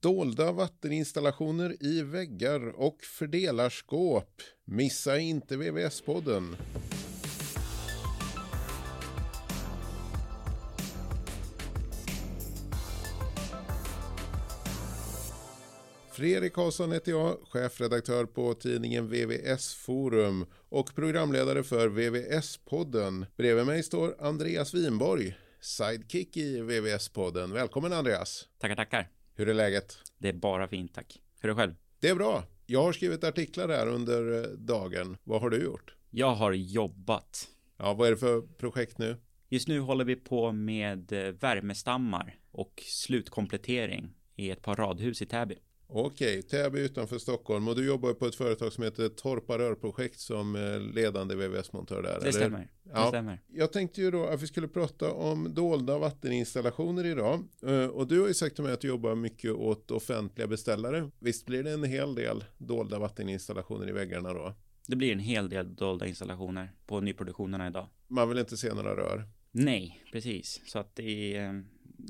Dolda 0.00 0.52
vatteninstallationer 0.52 1.76
i 1.80 2.02
väggar 2.02 2.80
och 2.80 3.02
fördelarskåp. 3.02 4.42
Missa 4.64 5.18
inte 5.18 5.56
VVS-podden. 5.56 6.56
Fredrik 16.12 16.52
Karlsson 16.52 16.92
heter 16.92 17.12
jag, 17.12 17.38
chefredaktör 17.48 18.24
på 18.24 18.54
tidningen 18.54 19.08
VVS 19.08 19.74
Forum 19.74 20.46
och 20.68 20.94
programledare 20.94 21.62
för 21.62 21.88
VVS-podden. 21.88 23.26
Bredvid 23.36 23.66
mig 23.66 23.82
står 23.82 24.16
Andreas 24.18 24.74
Winborg, 24.74 25.36
sidekick 25.60 26.36
i 26.36 26.60
VVS-podden. 26.60 27.52
Välkommen 27.52 27.92
Andreas! 27.92 28.48
Tackar, 28.58 28.76
tackar. 28.76 29.17
Hur 29.38 29.48
är 29.48 29.54
läget? 29.54 29.98
Det 30.18 30.28
är 30.28 30.32
bara 30.32 30.68
fint, 30.68 30.94
tack. 30.94 31.20
Hur 31.40 31.50
är 31.50 31.54
det 31.54 31.60
själv? 31.60 31.74
Det 32.00 32.08
är 32.08 32.14
bra. 32.14 32.44
Jag 32.66 32.82
har 32.82 32.92
skrivit 32.92 33.24
artiklar 33.24 33.68
här 33.68 33.86
under 33.86 34.44
eh, 34.44 34.50
dagen. 34.50 35.16
Vad 35.24 35.40
har 35.40 35.50
du 35.50 35.62
gjort? 35.62 35.94
Jag 36.10 36.34
har 36.34 36.52
jobbat. 36.52 37.48
Ja, 37.76 37.94
vad 37.94 38.06
är 38.06 38.10
det 38.10 38.16
för 38.16 38.40
projekt 38.40 38.98
nu? 38.98 39.16
Just 39.48 39.68
nu 39.68 39.80
håller 39.80 40.04
vi 40.04 40.16
på 40.16 40.52
med 40.52 41.12
eh, 41.12 41.32
värmestammar 41.32 42.38
och 42.50 42.82
slutkomplettering 42.86 44.14
i 44.36 44.50
ett 44.50 44.62
par 44.62 44.76
radhus 44.76 45.22
i 45.22 45.26
Täby. 45.26 45.58
Okej, 45.90 46.42
Täby 46.42 46.80
utanför 46.80 47.18
Stockholm 47.18 47.68
och 47.68 47.76
du 47.76 47.86
jobbar 47.86 48.12
på 48.14 48.26
ett 48.26 48.34
företag 48.34 48.72
som 48.72 48.84
heter 48.84 49.08
Torpa 49.08 49.58
Rörprojekt 49.58 50.20
som 50.20 50.56
eh, 50.56 50.80
ledande 50.80 51.34
VVS-montör 51.34 52.02
där. 52.02 52.10
Det 52.12 52.16
eller? 52.20 52.30
stämmer. 52.32 52.68
Ja. 52.92 53.02
Det 53.02 53.08
stämmer. 53.08 53.40
Jag 53.46 53.72
tänkte 53.72 54.00
ju 54.00 54.10
då 54.10 54.26
att 54.26 54.42
vi 54.42 54.46
skulle 54.46 54.68
prata 54.68 55.12
om 55.12 55.54
dolda 55.54 55.98
vatteninstallationer 55.98 57.06
idag. 57.06 57.44
Eh, 57.66 57.86
Och 57.86 58.06
du 58.06 58.20
har 58.20 58.28
ju 58.28 58.34
sagt 58.34 58.54
till 58.54 58.64
mig 58.64 58.72
att 58.72 58.80
du 58.80 58.88
jobbar 58.88 59.14
mycket 59.14 59.52
åt 59.52 59.90
offentliga 59.90 60.46
beställare. 60.46 61.10
Visst 61.18 61.46
blir 61.46 61.62
det 61.62 61.70
en 61.70 61.84
hel 61.84 62.14
del 62.14 62.44
dolda 62.58 62.98
vatteninstallationer 62.98 63.88
i 63.88 63.92
väggarna 63.92 64.32
då? 64.32 64.54
Det 64.86 64.96
blir 64.96 65.12
en 65.12 65.18
hel 65.18 65.48
del 65.48 65.74
dolda 65.74 66.06
installationer 66.06 66.72
på 66.86 67.00
nyproduktionerna 67.00 67.66
idag. 67.66 67.86
Man 68.08 68.28
vill 68.28 68.38
inte 68.38 68.56
se 68.56 68.74
några 68.74 68.96
rör. 68.96 69.28
Nej, 69.50 70.04
precis. 70.12 70.60
Så 70.66 70.78
att 70.78 70.98
i 70.98 71.36
eh, 71.36 71.52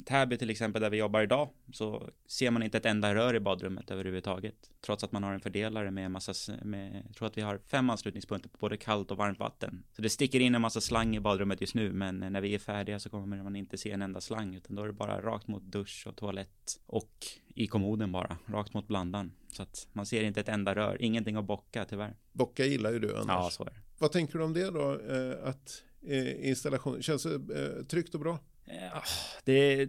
Täby 0.04 0.36
till 0.36 0.50
exempel 0.50 0.82
där 0.82 0.90
vi 0.90 0.96
jobbar 0.96 1.22
idag 1.22 1.48
så 1.72 2.10
ser 2.26 2.50
man 2.50 2.62
inte 2.62 2.78
ett 2.78 2.86
enda 2.86 3.14
rör 3.14 3.34
i 3.34 3.40
badrummet 3.40 3.90
överhuvudtaget. 3.90 4.70
Trots 4.80 5.04
att 5.04 5.12
man 5.12 5.22
har 5.22 5.32
en 5.32 5.40
fördelare 5.40 5.90
med 5.90 6.10
massa, 6.10 6.52
med, 6.62 7.02
jag 7.06 7.16
tror 7.16 7.26
att 7.26 7.38
vi 7.38 7.42
har 7.42 7.58
fem 7.58 7.90
anslutningspunkter 7.90 8.48
på 8.48 8.58
både 8.58 8.76
kallt 8.76 9.10
och 9.10 9.16
varmt 9.16 9.38
vatten. 9.38 9.84
Så 9.92 10.02
det 10.02 10.10
sticker 10.10 10.40
in 10.40 10.54
en 10.54 10.60
massa 10.60 10.80
slang 10.80 11.16
i 11.16 11.20
badrummet 11.20 11.60
just 11.60 11.74
nu, 11.74 11.92
men 11.92 12.18
när 12.18 12.40
vi 12.40 12.54
är 12.54 12.58
färdiga 12.58 12.98
så 12.98 13.10
kommer 13.10 13.42
man 13.42 13.56
inte 13.56 13.78
se 13.78 13.90
en 13.90 14.02
enda 14.02 14.20
slang, 14.20 14.54
utan 14.54 14.76
då 14.76 14.82
är 14.82 14.86
det 14.86 14.92
bara 14.92 15.20
rakt 15.20 15.48
mot 15.48 15.62
dusch 15.62 16.06
och 16.06 16.16
toalett 16.16 16.80
och 16.86 17.12
i 17.54 17.66
kommoden 17.66 18.12
bara, 18.12 18.36
rakt 18.46 18.74
mot 18.74 18.88
blandan. 18.88 19.32
Så 19.52 19.62
att 19.62 19.88
man 19.92 20.06
ser 20.06 20.24
inte 20.24 20.40
ett 20.40 20.48
enda 20.48 20.74
rör, 20.74 21.02
ingenting 21.02 21.36
att 21.36 21.44
bocka 21.44 21.84
tyvärr. 21.84 22.16
Bocka 22.32 22.64
gillar 22.64 22.92
ju 22.92 22.98
du 22.98 23.16
annars. 23.16 23.26
Ja, 23.28 23.50
så 23.50 23.62
är 23.62 23.66
det. 23.66 23.76
Vad 23.98 24.12
tänker 24.12 24.38
du 24.38 24.44
om 24.44 24.52
det 24.52 24.70
då? 24.70 25.00
Eh, 25.00 25.48
att 25.48 25.82
eh, 26.06 26.48
installation, 26.48 27.02
känns 27.02 27.22
det 27.22 27.34
eh, 27.34 27.84
tryggt 27.84 28.14
och 28.14 28.20
bra? 28.20 28.38
Eh, 28.70 28.96
ah, 28.96 29.02
det, 29.44 29.88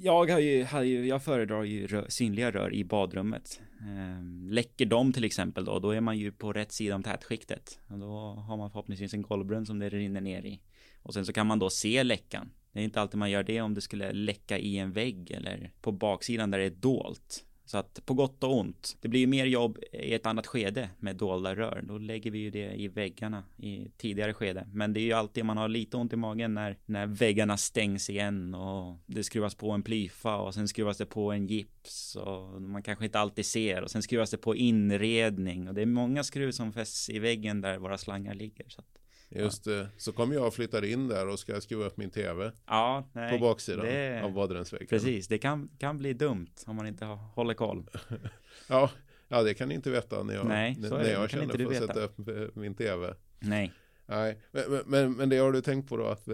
jag 0.00 0.30
har 0.30 0.40
ju, 0.40 0.64
har 0.64 0.82
ju, 0.82 1.06
jag 1.06 1.24
föredrar 1.24 1.62
ju 1.62 1.86
rör, 1.86 2.06
synliga 2.08 2.50
rör 2.50 2.74
i 2.74 2.84
badrummet. 2.84 3.60
Ehm, 3.80 4.48
läcker 4.50 4.86
de 4.86 5.12
till 5.12 5.24
exempel 5.24 5.64
då, 5.64 5.78
då 5.78 5.90
är 5.90 6.00
man 6.00 6.18
ju 6.18 6.32
på 6.32 6.52
rätt 6.52 6.72
sida 6.72 6.94
om 6.94 7.02
tätskiktet. 7.02 7.78
Och 7.88 7.98
då 7.98 8.16
har 8.48 8.56
man 8.56 8.70
förhoppningsvis 8.70 9.14
en 9.14 9.22
golvbrunn 9.22 9.66
som 9.66 9.78
det 9.78 9.88
rinner 9.88 10.20
ner 10.20 10.42
i. 10.42 10.60
Och 11.02 11.14
sen 11.14 11.26
så 11.26 11.32
kan 11.32 11.46
man 11.46 11.58
då 11.58 11.70
se 11.70 12.02
läckan. 12.02 12.50
Det 12.72 12.80
är 12.80 12.84
inte 12.84 13.00
alltid 13.00 13.18
man 13.18 13.30
gör 13.30 13.42
det 13.42 13.60
om 13.60 13.74
det 13.74 13.80
skulle 13.80 14.12
läcka 14.12 14.58
i 14.58 14.78
en 14.78 14.92
vägg 14.92 15.30
eller 15.30 15.72
på 15.80 15.92
baksidan 15.92 16.50
där 16.50 16.58
det 16.58 16.64
är 16.64 16.70
dolt. 16.70 17.44
Så 17.66 17.78
att 17.78 18.06
på 18.06 18.14
gott 18.14 18.44
och 18.44 18.58
ont. 18.58 18.96
Det 19.00 19.08
blir 19.08 19.20
ju 19.20 19.26
mer 19.26 19.46
jobb 19.46 19.78
i 19.92 20.14
ett 20.14 20.26
annat 20.26 20.46
skede 20.46 20.90
med 20.98 21.16
dolda 21.16 21.54
rör. 21.54 21.82
Då 21.88 21.98
lägger 21.98 22.30
vi 22.30 22.38
ju 22.38 22.50
det 22.50 22.74
i 22.74 22.88
väggarna 22.88 23.44
i 23.56 23.90
tidigare 23.96 24.34
skede. 24.34 24.68
Men 24.72 24.92
det 24.92 25.00
är 25.00 25.04
ju 25.04 25.12
alltid 25.12 25.44
man 25.44 25.56
har 25.56 25.68
lite 25.68 25.96
ont 25.96 26.12
i 26.12 26.16
magen 26.16 26.54
när, 26.54 26.78
när 26.86 27.06
väggarna 27.06 27.56
stängs 27.56 28.10
igen 28.10 28.54
och 28.54 28.98
det 29.06 29.24
skruvas 29.24 29.54
på 29.54 29.70
en 29.70 29.82
plyfa 29.82 30.36
och 30.36 30.54
sen 30.54 30.68
skruvas 30.68 30.98
det 30.98 31.06
på 31.06 31.32
en 31.32 31.46
gips 31.46 32.16
och 32.16 32.62
man 32.62 32.82
kanske 32.82 33.04
inte 33.04 33.18
alltid 33.18 33.46
ser 33.46 33.82
och 33.82 33.90
sen 33.90 34.02
skruvas 34.02 34.30
det 34.30 34.38
på 34.38 34.56
inredning 34.56 35.68
och 35.68 35.74
det 35.74 35.82
är 35.82 35.86
många 35.86 36.24
skruv 36.24 36.50
som 36.50 36.72
fästs 36.72 37.10
i 37.10 37.18
väggen 37.18 37.60
där 37.60 37.78
våra 37.78 37.98
slangar 37.98 38.34
ligger. 38.34 38.68
Så 38.68 38.80
att, 38.80 38.98
Just 39.42 39.64
det. 39.64 39.88
Så 39.96 40.12
kommer 40.12 40.34
jag 40.34 40.46
och 40.46 40.54
flyttar 40.54 40.84
in 40.84 41.08
där 41.08 41.28
och 41.28 41.38
ska 41.38 41.60
skruva 41.60 41.84
upp 41.84 41.96
min 41.96 42.10
tv 42.10 42.52
ja, 42.66 43.08
nej, 43.12 43.38
på 43.38 43.44
baksidan 43.44 43.86
det- 43.86 44.22
av 44.24 44.32
badrumsväggen. 44.32 44.86
Precis, 44.88 45.28
det 45.28 45.38
kan, 45.38 45.68
kan 45.78 45.98
bli 45.98 46.12
dumt 46.12 46.50
om 46.66 46.76
man 46.76 46.86
inte 46.86 47.04
håller 47.04 47.54
koll. 47.54 47.90
Ja, 48.68 48.90
ja, 49.28 49.42
det 49.42 49.54
kan 49.54 49.68
ni 49.68 49.74
inte 49.74 49.90
veta 49.90 50.22
när 50.22 50.34
jag, 50.34 50.46
Nej, 50.46 50.76
när 50.78 50.98
det. 50.98 51.10
jag 51.10 51.30
känner 51.30 51.46
för 51.58 51.66
att 51.66 51.76
sätta 51.76 52.00
upp 52.00 52.28
eh, 52.28 52.34
min 52.54 52.74
tv. 52.74 53.14
Nej. 53.40 53.72
Nej, 54.06 54.38
men, 54.52 54.82
men, 54.86 55.12
men 55.12 55.28
det 55.28 55.36
har 55.36 55.52
du 55.52 55.60
tänkt 55.60 55.88
på 55.88 55.96
då 55.96 56.04
att, 56.06 56.28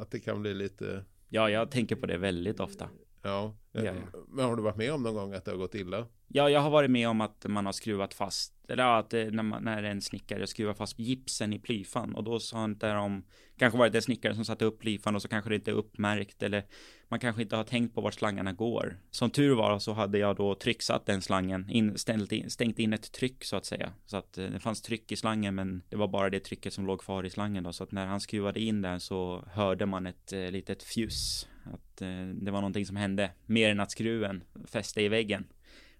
att 0.00 0.10
det 0.10 0.20
kan 0.20 0.42
bli 0.42 0.54
lite, 0.54 1.04
Ja, 1.28 1.50
jag 1.50 1.70
tänker 1.70 1.96
på 1.96 2.06
det 2.06 2.16
väldigt 2.18 2.60
ofta. 2.60 2.88
Ja. 3.22 3.54
Ja. 3.72 3.92
Men 4.28 4.44
har 4.44 4.56
du 4.56 4.62
varit 4.62 4.76
med 4.76 4.92
om 4.92 5.02
någon 5.02 5.14
gång 5.14 5.32
att 5.32 5.44
det 5.44 5.50
har 5.50 5.58
gått 5.58 5.74
illa? 5.74 6.06
Ja, 6.28 6.50
jag 6.50 6.60
har 6.60 6.70
varit 6.70 6.90
med 6.90 7.08
om 7.08 7.20
att 7.20 7.46
man 7.48 7.66
har 7.66 7.72
skruvat 7.72 8.14
fast, 8.14 8.54
eller 8.68 8.98
att 8.98 9.12
när, 9.12 9.42
man, 9.42 9.64
när 9.64 9.82
en 9.82 10.02
snickare 10.02 10.46
skruvar 10.46 10.74
fast 10.74 10.98
gipsen 10.98 11.52
i 11.52 11.58
plyfan 11.58 12.14
och 12.14 12.24
då 12.24 12.40
så 12.40 12.56
har 12.56 12.64
inte 12.64 12.92
de, 12.92 13.24
kanske 13.58 13.78
varit 13.78 13.94
en 13.94 14.02
snickare 14.02 14.34
som 14.34 14.44
satte 14.44 14.64
upp 14.64 14.78
plyfan 14.78 15.14
och 15.14 15.22
så 15.22 15.28
kanske 15.28 15.50
det 15.50 15.56
inte 15.56 15.70
är 15.70 15.74
uppmärkt 15.74 16.42
eller 16.42 16.64
man 17.08 17.20
kanske 17.20 17.42
inte 17.42 17.56
har 17.56 17.64
tänkt 17.64 17.94
på 17.94 18.00
vart 18.00 18.14
slangarna 18.14 18.52
går. 18.52 18.96
Som 19.10 19.30
tur 19.30 19.54
var 19.54 19.78
så 19.78 19.92
hade 19.92 20.18
jag 20.18 20.36
då 20.36 20.54
trycksatt 20.54 21.06
den 21.06 21.22
slangen, 21.22 21.70
in, 21.70 21.98
stängt, 21.98 22.32
in, 22.32 22.50
stängt 22.50 22.78
in 22.78 22.92
ett 22.92 23.12
tryck 23.12 23.44
så 23.44 23.56
att 23.56 23.64
säga. 23.66 23.92
Så 24.06 24.16
att 24.16 24.38
eh, 24.38 24.44
det 24.46 24.60
fanns 24.60 24.82
tryck 24.82 25.12
i 25.12 25.16
slangen 25.16 25.54
men 25.54 25.82
det 25.88 25.96
var 25.96 26.08
bara 26.08 26.30
det 26.30 26.40
trycket 26.40 26.72
som 26.72 26.86
låg 26.86 27.00
kvar 27.00 27.24
i 27.24 27.30
slangen 27.30 27.64
då. 27.64 27.72
Så 27.72 27.84
att 27.84 27.92
när 27.92 28.06
han 28.06 28.20
skruvade 28.20 28.60
in 28.60 28.82
den 28.82 29.00
så 29.00 29.44
hörde 29.52 29.86
man 29.86 30.06
ett 30.06 30.32
eh, 30.32 30.50
litet 30.50 30.82
fjus. 30.82 31.48
Att 31.64 32.02
eh, 32.02 32.26
det 32.34 32.50
var 32.50 32.60
någonting 32.60 32.86
som 32.86 32.96
hände 32.96 33.30
mer 33.46 33.70
än 33.70 33.80
att 33.80 33.90
skruven 33.90 34.44
fäste 34.64 35.02
i 35.02 35.08
väggen. 35.08 35.46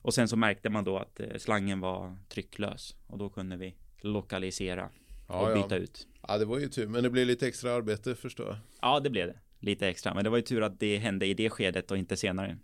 Och 0.03 0.15
sen 0.15 0.29
så 0.29 0.37
märkte 0.37 0.71
man 0.71 0.85
då 0.85 0.99
att 0.99 1.21
eh, 1.21 1.37
slangen 1.39 1.81
var 1.81 2.17
trycklös 2.29 2.97
och 3.07 3.19
då 3.19 3.29
kunde 3.31 3.57
vi 3.57 3.75
lokalisera 4.01 4.85
och 5.27 5.51
Ja, 5.51 5.55
byta 5.55 5.77
ja. 5.77 5.83
ut. 5.83 6.07
ja, 6.29 6.39
det 6.39 6.45
var 6.45 6.59
ju 6.59 6.69
tur, 6.69 6.87
men 6.87 7.03
det 7.03 7.11
blir 7.11 7.25
lite 7.25 7.47
extra 7.49 7.73
arbete 7.75 8.15
förstår 8.15 8.47
jag. 8.47 8.57
Ja, 8.81 9.01
det 9.01 9.11
blev 9.11 9.27
det. 9.27 9.39
Lite 9.61 9.89
extra, 9.89 10.15
men 10.15 10.25
det 10.25 10.31
var 10.31 10.37
ju 10.37 10.43
tur 10.43 10.63
att 10.63 10.81
det 10.81 10.99
hände 10.99 11.27
i 11.27 11.35
det 11.35 11.51
skedet 11.51 11.91
och 11.91 11.99
inte 11.99 12.17
senare. 12.17 12.59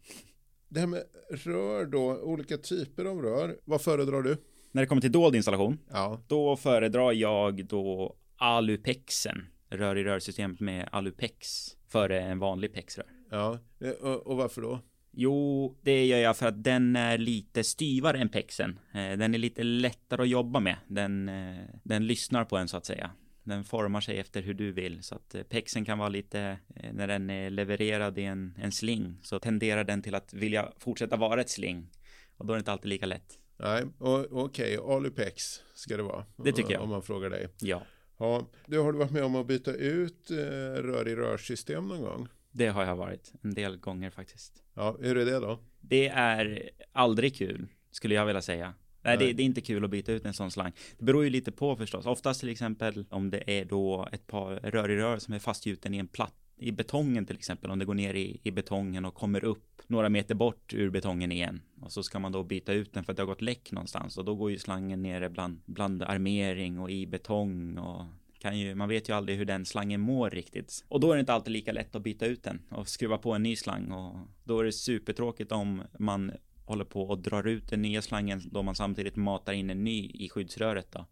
Det 0.68 0.80
här 0.80 0.86
med 0.86 1.02
rör 1.30 1.86
då, 1.86 2.16
olika 2.22 2.56
typer 2.58 3.04
av 3.04 3.22
rör. 3.22 3.56
Vad 3.64 3.82
föredrar 3.82 4.22
du? 4.22 4.36
När 4.72 4.82
det 4.82 4.86
kommer 4.86 5.02
till 5.02 5.12
dold 5.12 5.36
installation, 5.36 5.78
Ja, 5.90 6.20
då 6.28 6.56
föredrar 6.56 7.12
jag 7.12 7.64
då 7.66 8.16
Alupexen, 8.36 9.46
rör 9.70 9.96
i 9.98 10.04
rörsystemet 10.04 10.60
med 10.60 10.88
Alupex, 10.92 11.48
före 11.88 12.20
en 12.20 12.38
vanlig 12.38 12.72
pexrör. 12.74 13.06
ja. 13.30 13.58
Eh, 13.80 13.90
Och, 13.90 14.36
varför 14.36 14.62
då? 14.62 14.80
Jo, 15.14 15.76
det 15.82 16.06
gör 16.06 16.18
jag 16.18 16.36
för 16.36 16.46
att 16.46 16.64
den 16.64 16.96
är 16.96 17.18
lite 17.18 17.64
styvare 17.64 18.18
än 18.18 18.28
pexen. 18.28 18.78
Eh, 18.94 19.18
Den 19.18 19.34
är 19.34 19.38
lite 19.38 19.62
lättare 19.62 20.22
att 20.22 20.28
jobba 20.28 20.60
med. 20.60 20.76
Den, 20.88 21.28
eh, 21.28 21.64
den 21.82 22.06
lyssnar 22.06 22.44
på 22.44 22.56
en 22.56 22.68
så 22.68 22.76
att 22.76 22.86
säga. 22.86 23.10
Den 23.44 23.64
formar 23.64 24.00
sig 24.00 24.18
efter 24.18 24.42
hur 24.42 24.54
du 24.54 24.72
vill. 24.72 25.02
Så 25.02 25.14
att 25.14 25.34
eh, 25.34 25.42
pexen 25.42 25.84
kan 25.84 25.98
vara 25.98 26.08
lite, 26.08 26.58
eh, 26.76 26.92
när 26.92 27.08
den 27.08 27.30
är 27.30 27.50
levererad 27.50 28.18
i 28.18 28.24
en, 28.24 28.54
en 28.58 28.72
sling, 28.72 29.18
så 29.22 29.38
tenderar 29.38 29.84
den 29.84 30.02
till 30.02 30.14
att 30.14 30.32
vilja 30.34 30.72
fortsätta 30.78 31.16
vara 31.16 31.40
ett 31.40 31.50
sling. 31.50 31.90
Och 32.36 32.46
då 32.46 32.52
är 32.52 32.56
det 32.56 32.60
inte 32.60 32.72
alltid 32.72 32.88
lika 32.88 33.06
lätt. 33.06 33.38
Nej, 33.56 33.84
okej, 34.30 34.76
Alupex 34.76 35.60
ska 35.74 35.96
det 35.96 36.02
vara. 36.02 36.24
Det 36.36 36.52
tycker 36.52 36.72
jag. 36.72 36.82
Om 36.82 36.88
man 36.88 37.02
frågar 37.02 37.30
dig. 37.30 37.48
Ja, 37.60 37.82
Ja, 38.22 38.46
du 38.66 38.78
har 38.78 38.92
du 38.92 38.98
varit 38.98 39.10
med 39.10 39.24
om 39.24 39.36
att 39.36 39.46
byta 39.46 39.72
ut 39.72 40.30
eh, 40.30 40.36
rör 40.82 41.08
i 41.08 41.14
rörsystem 41.14 41.88
någon 41.88 42.02
gång? 42.02 42.28
det 42.52 42.66
har 42.68 42.84
jag 42.84 42.96
varit 42.96 43.32
en 43.42 43.54
del 43.54 43.76
gånger 43.76 44.10
faktiskt. 44.10 44.62
Ja, 44.74 44.96
hur 45.00 45.18
är 45.18 45.24
det 45.24 45.40
då? 45.40 45.58
Det 45.80 46.08
är 46.08 46.70
aldrig 46.92 47.36
kul, 47.36 47.66
skulle 47.90 48.14
jag 48.14 48.26
vilja 48.26 48.42
säga. 48.42 48.74
Nej, 49.02 49.16
det, 49.16 49.32
det 49.32 49.42
är 49.42 49.44
inte 49.44 49.60
kul 49.60 49.84
att 49.84 49.90
byta 49.90 50.12
ut 50.12 50.24
en 50.24 50.34
sån 50.34 50.50
slang. 50.50 50.72
Det 50.98 51.04
beror 51.04 51.24
ju 51.24 51.30
lite 51.30 51.52
på 51.52 51.76
förstås. 51.76 52.06
Oftast 52.06 52.40
till 52.40 52.48
exempel 52.48 53.04
om 53.10 53.30
det 53.30 53.60
är 53.60 53.64
då 53.64 54.08
ett 54.12 54.26
par 54.26 54.54
rör 54.54 54.90
i 54.90 54.96
rör 54.96 55.18
som 55.18 55.34
är 55.34 55.38
fastgjuten 55.38 55.94
i 55.94 55.98
en 55.98 56.08
platt 56.08 56.34
i 56.62 56.72
betongen 56.72 57.26
till 57.26 57.36
exempel, 57.36 57.70
om 57.70 57.78
det 57.78 57.84
går 57.84 57.94
ner 57.94 58.14
i, 58.14 58.40
i 58.42 58.50
betongen 58.50 59.04
och 59.04 59.14
kommer 59.14 59.44
upp 59.44 59.82
några 59.86 60.08
meter 60.08 60.34
bort 60.34 60.74
ur 60.74 60.90
betongen 60.90 61.32
igen. 61.32 61.60
Och 61.80 61.92
så 61.92 62.02
ska 62.02 62.18
man 62.18 62.32
då 62.32 62.42
byta 62.42 62.72
ut 62.72 62.92
den 62.92 63.04
för 63.04 63.12
att 63.12 63.16
det 63.16 63.22
har 63.22 63.26
gått 63.26 63.42
läck 63.42 63.72
någonstans. 63.72 64.18
Och 64.18 64.24
då 64.24 64.34
går 64.34 64.50
ju 64.50 64.58
slangen 64.58 65.02
nere 65.02 65.30
bland, 65.30 65.60
bland 65.64 66.02
armering 66.02 66.78
och 66.78 66.90
i 66.90 67.06
betong 67.06 67.78
och 67.78 68.04
kan 68.38 68.58
ju, 68.58 68.74
man 68.74 68.88
vet 68.88 69.08
ju 69.08 69.12
aldrig 69.12 69.38
hur 69.38 69.44
den 69.44 69.64
slangen 69.64 70.00
mår 70.00 70.30
riktigt. 70.30 70.84
Och 70.88 71.00
då 71.00 71.10
är 71.10 71.16
det 71.16 71.20
inte 71.20 71.32
alltid 71.32 71.52
lika 71.52 71.72
lätt 71.72 71.94
att 71.94 72.02
byta 72.02 72.26
ut 72.26 72.42
den 72.42 72.62
och 72.70 72.88
skruva 72.88 73.18
på 73.18 73.32
en 73.32 73.42
ny 73.42 73.56
slang. 73.56 73.92
Och 73.92 74.16
då 74.44 74.60
är 74.60 74.64
det 74.64 74.72
supertråkigt 74.72 75.52
om 75.52 75.82
man 75.98 76.32
håller 76.72 76.84
på 76.84 77.02
och 77.02 77.18
drar 77.18 77.46
ut 77.46 77.68
den 77.68 77.82
nya 77.82 78.02
slangen 78.02 78.42
då 78.44 78.62
man 78.62 78.74
samtidigt 78.74 79.16
matar 79.16 79.52
in 79.52 79.70
en 79.70 79.84
ny 79.84 80.10
i 80.14 80.28
skyddsröret 80.28 80.92
då. 80.92 81.06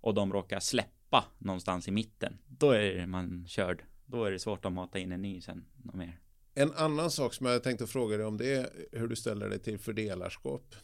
Och 0.00 0.14
de 0.14 0.32
råkar 0.32 0.60
släppa 0.60 1.24
någonstans 1.38 1.88
i 1.88 1.90
mitten. 1.90 2.38
Då 2.46 2.70
är 2.70 3.06
man 3.06 3.46
körd. 3.48 3.84
Då 4.06 4.24
är 4.24 4.30
det 4.30 4.38
svårt 4.38 4.64
att 4.64 4.72
mata 4.72 4.98
in 4.98 5.12
en 5.12 5.22
ny 5.22 5.40
sen. 5.40 5.64
mer. 5.94 6.20
En 6.54 6.72
annan 6.72 7.10
sak 7.10 7.34
som 7.34 7.46
jag 7.46 7.62
tänkte 7.62 7.86
fråga 7.86 8.16
dig 8.16 8.26
om 8.26 8.36
det 8.36 8.54
är 8.54 8.68
hur 8.92 9.08
du 9.08 9.16
ställer 9.16 9.48
dig 9.48 9.58
till 9.58 9.78
fördelarskap. 9.78 10.74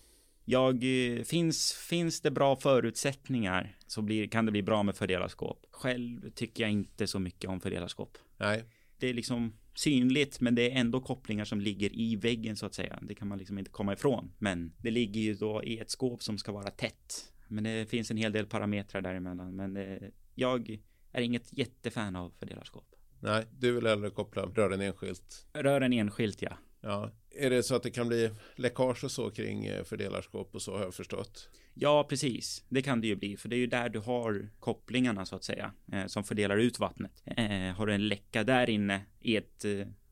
Jag, 0.44 0.74
eh, 0.84 1.22
finns, 1.22 1.72
finns 1.72 2.20
det 2.20 2.30
bra 2.30 2.56
förutsättningar 2.56 3.76
så 3.86 4.02
blir, 4.02 4.28
kan 4.28 4.46
det 4.46 4.52
bli 4.52 4.62
bra 4.62 4.82
med 4.82 4.96
fördelarskap. 4.96 5.66
Själv 5.70 6.30
tycker 6.30 6.62
jag 6.62 6.70
inte 6.70 7.06
så 7.06 7.18
mycket 7.18 7.50
om 7.50 7.60
fördelarskap. 7.60 8.18
Nej. 8.36 8.64
Det 9.00 9.10
är 9.10 9.14
liksom 9.14 9.52
synligt, 9.74 10.40
men 10.40 10.54
det 10.54 10.70
är 10.72 10.80
ändå 10.80 11.00
kopplingar 11.00 11.44
som 11.44 11.60
ligger 11.60 11.98
i 11.98 12.16
väggen 12.16 12.56
så 12.56 12.66
att 12.66 12.74
säga. 12.74 12.98
Det 13.02 13.14
kan 13.14 13.28
man 13.28 13.38
liksom 13.38 13.58
inte 13.58 13.70
komma 13.70 13.92
ifrån. 13.92 14.32
Men 14.38 14.72
det 14.78 14.90
ligger 14.90 15.20
ju 15.20 15.34
då 15.34 15.64
i 15.64 15.78
ett 15.78 15.90
skåp 15.90 16.22
som 16.22 16.38
ska 16.38 16.52
vara 16.52 16.70
tätt. 16.70 17.32
Men 17.48 17.64
det 17.64 17.90
finns 17.90 18.10
en 18.10 18.16
hel 18.16 18.32
del 18.32 18.46
parametrar 18.46 19.02
däremellan. 19.02 19.56
Men 19.56 19.76
eh, 19.76 20.08
jag 20.34 20.78
är 21.12 21.20
inget 21.20 21.58
jättefan 21.58 22.16
av 22.16 22.32
fördelarskap. 22.38 22.86
Nej, 23.20 23.46
du 23.58 23.72
vill 23.72 23.86
hellre 23.86 24.10
koppla 24.10 24.42
rören 24.42 24.80
enskilt. 24.80 25.46
Rören 25.52 25.92
enskilt, 25.92 26.42
ja. 26.42 26.52
Ja, 26.80 27.10
är 27.30 27.50
det 27.50 27.62
så 27.62 27.74
att 27.74 27.82
det 27.82 27.90
kan 27.90 28.08
bli 28.08 28.30
läckage 28.56 29.04
och 29.04 29.10
så 29.10 29.30
kring 29.30 29.66
eh, 29.66 29.84
fördelarskap 29.84 30.54
och 30.54 30.62
så 30.62 30.76
har 30.76 30.84
jag 30.84 30.94
förstått? 30.94 31.48
Ja, 31.74 32.06
precis. 32.08 32.64
Det 32.68 32.82
kan 32.82 33.00
det 33.00 33.06
ju 33.06 33.16
bli, 33.16 33.36
för 33.36 33.48
det 33.48 33.56
är 33.56 33.58
ju 33.58 33.66
där 33.66 33.88
du 33.88 33.98
har 33.98 34.48
kopplingarna 34.60 35.26
så 35.26 35.36
att 35.36 35.44
säga, 35.44 35.72
eh, 35.92 36.06
som 36.06 36.24
fördelar 36.24 36.56
ut 36.56 36.78
vattnet. 36.78 37.22
Eh, 37.24 37.74
har 37.76 37.86
du 37.86 37.94
en 37.94 38.08
läcka 38.08 38.44
där 38.44 38.70
inne 38.70 39.02
i 39.20 39.36
ett 39.36 39.64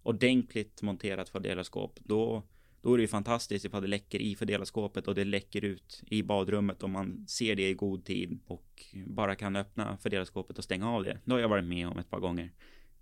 ordentligt 0.03 0.83
monterat 0.83 1.29
fördelarskåp, 1.29 1.99
då, 2.05 2.43
då 2.83 2.93
är 2.93 2.97
det 2.97 3.03
ju 3.03 3.09
fantastiskt 3.09 3.65
ifall 3.65 3.83
det 3.83 3.89
läcker 3.89 4.23
i 4.23 4.35
fördelarskåpet 4.35 5.09
och 5.09 5.15
det 5.15 5.25
läcker 5.25 5.65
ut 5.65 6.03
i 6.07 6.23
badrummet 6.23 6.83
om 6.83 6.91
man 6.91 7.27
ser 7.29 7.57
det 7.57 7.69
i 7.69 7.75
god 7.75 8.05
tid 8.05 8.39
och 8.47 8.85
bara 9.07 9.35
kan 9.35 9.57
öppna 9.57 9.97
fördelarskåpet 9.97 10.59
och 10.59 10.65
stänga 10.65 10.91
av 10.91 11.05
det. 11.05 11.19
Det 11.25 11.33
har 11.33 11.39
jag 11.39 11.49
varit 11.49 11.65
med 11.65 11.89
om 11.89 11.99
ett 11.99 12.11
par 12.11 12.21
gånger. 12.21 12.53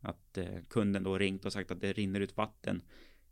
Att 0.00 0.38
kunden 0.68 1.02
då 1.02 1.18
ringt 1.18 1.44
och 1.44 1.52
sagt 1.52 1.70
att 1.70 1.80
det 1.80 1.92
rinner 1.92 2.20
ut 2.20 2.36
vatten 2.36 2.82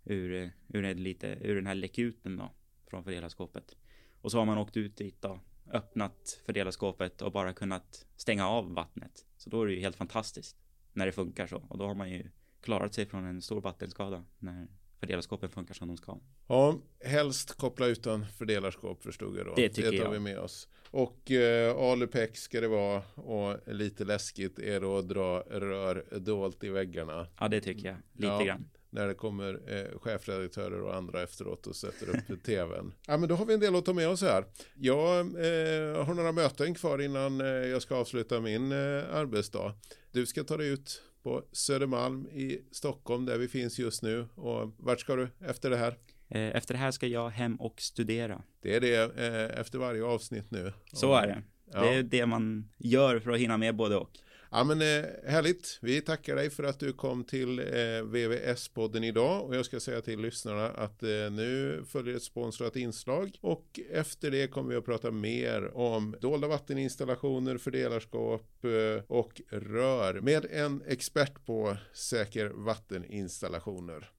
ur, 0.05 0.51
ur, 0.69 0.95
lite, 0.95 1.39
ur 1.41 1.55
den 1.55 1.67
här 1.67 1.75
läckuten 1.75 2.37
då 2.37 2.51
från 2.87 3.05
fördelarskåpet. 3.05 3.77
Och 4.21 4.31
så 4.31 4.39
har 4.39 4.45
man 4.45 4.59
åkt 4.59 4.77
ut 4.77 4.97
dit 4.97 5.23
då, 5.23 5.41
öppnat 5.73 6.41
fördelarskåpet 6.47 7.23
och 7.23 7.33
bara 7.33 7.53
kunnat 7.53 8.07
stänga 8.17 8.49
av 8.49 8.75
vattnet. 8.75 9.27
Så 9.37 9.51
då 9.51 9.63
är 9.63 9.67
det 9.67 9.73
ju 9.73 9.81
helt 9.81 9.97
fantastiskt 9.97 10.57
när 10.93 11.07
det 11.07 11.13
funkar 11.13 11.47
så. 11.47 11.57
Och 11.69 11.79
då 11.79 11.87
har 11.87 11.95
man 11.95 12.11
ju 12.11 12.31
klarat 12.61 12.95
sig 12.95 13.07
från 13.07 13.25
en 13.25 13.43
stor 13.43 13.61
vattenskada 13.61 14.25
när 14.39 14.69
fördelarskåpen 15.01 15.49
funkar 15.51 15.75
som 15.75 15.89
de 15.89 15.97
ska. 15.97 16.19
Ja, 16.47 16.79
helst 17.05 17.55
koppla 17.57 17.87
utan 17.87 18.27
fördelarskåp 18.27 19.03
förstod 19.03 19.39
jag 19.39 19.47
då. 19.47 19.55
Det 19.57 19.69
tycker 19.69 19.93
det 19.93 19.99
tar 19.99 20.05
jag. 20.05 20.13
vi 20.13 20.19
med 20.19 20.39
oss. 20.39 20.69
Och 20.91 21.31
eh, 21.31 21.77
Alupec 21.77 22.37
ska 22.37 22.61
det 22.61 22.69
vara 22.69 23.03
och 23.15 23.75
lite 23.75 24.05
läskigt 24.05 24.59
är 24.59 24.81
då 24.81 24.99
att 24.99 25.09
dra 25.09 25.41
rör 25.41 26.19
dolt 26.19 26.65
i 26.65 26.69
väggarna. 26.69 27.27
Ja, 27.41 27.49
det 27.49 27.61
tycker 27.61 27.89
jag. 27.89 27.97
Lite 28.13 28.27
Ja. 28.27 28.45
grann. 28.45 28.69
När 28.95 29.07
det 29.09 29.15
kommer 29.15 29.61
eh, 29.67 29.99
chefredaktörer 29.99 30.81
och 30.83 30.95
andra 30.97 31.23
efteråt 31.23 31.67
och 31.67 31.77
sätter 31.77 32.09
upp 32.11 32.43
tvn. 32.45 32.95
Ja 33.07 33.17
men 33.17 33.29
då 33.29 33.35
har 33.35 33.47
vi 33.47 33.55
en 33.55 33.61
del 33.61 33.75
att 33.77 33.85
ta 33.85 33.93
med 33.93 34.09
oss 34.09 34.23
här. 34.23 34.45
Jag 34.75 35.19
eh, 35.21 36.05
har 36.05 36.15
några 36.15 36.33
möten 36.33 36.75
kvar 36.75 36.99
innan 37.03 37.41
eh, 37.41 37.47
jag 37.47 37.83
ska 37.83 37.97
avsluta 37.97 38.41
min 38.41 38.73
eh, 38.73 38.79
arbetsdag. 39.15 39.75
Du 40.13 40.27
ska 40.27 40.45
ta 40.45 40.57
dig 40.57 40.69
ut 40.69 41.03
på 41.23 41.45
Södermalm 41.53 42.27
i 42.27 42.61
Stockholm 42.73 43.25
där 43.27 43.39
vi 43.39 43.49
finns 43.49 43.79
just 43.79 44.03
nu. 44.03 44.27
Och 44.35 44.75
vart 44.79 45.01
ska 45.01 45.17
du 45.17 45.29
efter 45.41 45.71
det 45.71 45.77
här? 45.77 45.99
Eh, 46.29 46.57
Efter 46.57 46.75
det 46.75 46.79
här 46.81 46.91
ska 46.91 47.07
jag 47.07 47.29
hem 47.31 47.57
och 47.57 47.81
studera. 47.81 48.43
Det 48.61 48.77
är 48.77 48.81
det 48.81 49.19
eh, 49.19 49.61
efter 49.61 49.79
varje 49.79 50.05
avsnitt 50.05 50.51
nu. 50.51 50.73
Så 50.93 51.15
är 51.15 51.27
det. 51.27 51.43
Ja. 51.73 51.81
Det 51.81 51.95
är 51.95 52.03
det 52.03 52.27
man 52.27 52.71
gör 52.79 53.19
för 53.21 53.31
att 53.31 53.39
hinna 53.41 53.57
med 53.57 53.77
både 53.77 53.97
och. 53.97 54.11
Ja 54.57 54.65
men 54.65 54.81
eh, 54.81 55.05
härligt. 55.27 55.79
Vi 55.83 56.01
tackar 56.01 56.37
dig 56.37 56.51
för 56.51 56.65
att 56.65 56.81
du 56.81 56.93
kom 56.93 57.25
till 57.25 57.59
eh, 57.59 57.65
VVS-podden 58.03 59.05
idag 59.05 59.45
och 59.45 59.57
jag 59.57 59.65
ska 59.65 59.81
säga 59.81 60.01
till 60.01 60.21
lyssnarna 60.21 60.69
att 60.69 61.03
eh, 61.03 61.09
nu 61.09 61.85
följer 61.89 62.17
ett 62.17 62.23
sponsrat 62.23 62.77
inslag 62.77 63.39
och 63.41 63.81
efter 63.91 64.31
det 64.31 64.49
kommer 64.49 64.71
vi 64.71 64.77
att 64.77 64.85
prata 64.85 65.11
mer 65.11 65.77
om 65.77 66.17
dolda 66.21 66.49
vatteninstallationer, 66.49 67.59
fördelarskap 67.59 68.65
eh, 68.65 69.05
och 69.07 69.41
rör 69.51 70.21
med 70.21 70.47
en 70.51 70.83
expert 70.87 71.47
på 71.47 71.77
säker 71.93 72.49
vatteninstallationer. 72.49 74.11